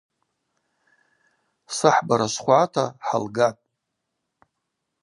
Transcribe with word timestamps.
Сахӏбара 1.75 2.27
швхвгӏата, 2.33 2.85
хӏалгатӏ. 3.05 3.63